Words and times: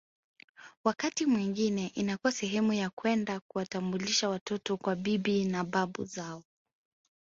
Wakati 0.83 1.25
mwingine 1.25 1.87
inakuwa 1.95 2.31
sehemu 2.31 2.73
ya 2.73 2.89
kwenda 2.89 3.39
kuwatambulisha 3.39 4.29
watoto 4.29 4.77
kwa 4.77 4.95
bibi 4.95 5.45
na 5.45 5.63
babu 5.63 6.05
zao 6.05 6.43